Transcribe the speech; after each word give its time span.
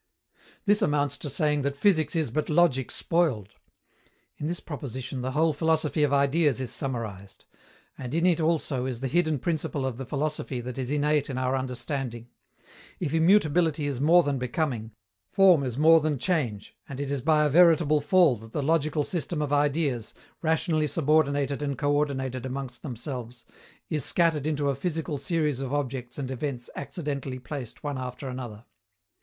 This 0.65 0.81
amounts 0.81 1.15
to 1.19 1.29
saying 1.29 1.61
that 1.61 1.75
physics 1.75 2.15
is 2.15 2.31
but 2.31 2.49
logic 2.49 2.89
spoiled. 2.89 3.49
In 4.39 4.47
this 4.47 4.59
proposition 4.59 5.21
the 5.21 5.33
whole 5.33 5.53
philosophy 5.53 6.01
of 6.03 6.11
Ideas 6.11 6.59
is 6.59 6.71
summarized. 6.73 7.45
And 7.99 8.11
in 8.15 8.25
it 8.25 8.39
also 8.41 8.87
is 8.87 9.01
the 9.01 9.07
hidden 9.07 9.37
principle 9.37 9.85
of 9.85 9.99
the 9.99 10.05
philosophy 10.07 10.59
that 10.61 10.79
is 10.79 10.89
innate 10.89 11.29
in 11.29 11.37
our 11.37 11.55
understanding. 11.55 12.29
If 12.99 13.13
immutability 13.13 13.85
is 13.85 14.01
more 14.01 14.23
than 14.23 14.39
becoming, 14.39 14.93
form 15.29 15.61
is 15.63 15.77
more 15.77 15.99
than 15.99 16.17
change, 16.17 16.75
and 16.89 16.99
it 16.99 17.11
is 17.11 17.21
by 17.21 17.45
a 17.45 17.49
veritable 17.49 18.01
fall 18.01 18.35
that 18.37 18.53
the 18.53 18.63
logical 18.63 19.03
system 19.03 19.39
of 19.39 19.53
Ideas, 19.53 20.15
rationally 20.41 20.87
subordinated 20.87 21.61
and 21.61 21.77
coördinated 21.77 22.43
among 22.43 22.71
themselves, 22.81 23.45
is 23.87 24.03
scattered 24.03 24.47
into 24.47 24.69
a 24.69 24.75
physical 24.75 25.19
series 25.19 25.59
of 25.59 25.71
objects 25.71 26.17
and 26.17 26.31
events 26.31 26.71
accidentally 26.75 27.37
placed 27.37 27.83
one 27.83 27.99
after 27.99 28.27
another. 28.27 28.65